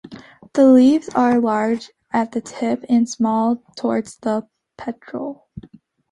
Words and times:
The 0.53 0.65
leaves 0.65 1.09
are 1.09 1.39
large 1.39 1.91
at 2.11 2.31
the 2.31 2.41
tip 2.41 2.83
and 2.89 3.07
smaller 3.07 3.59
towards 3.77 4.17
the 4.17 4.47
petiole. 4.75 5.45